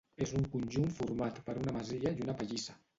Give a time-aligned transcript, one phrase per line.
[0.25, 2.83] És un conjunt format per una masia i una pallissa.